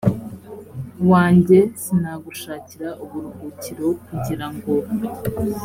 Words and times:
wanjye 1.11 1.57
sinagushakira 1.81 2.89
uburuhukiro 3.03 3.87
kugira 4.07 4.47
ngo 4.53 4.71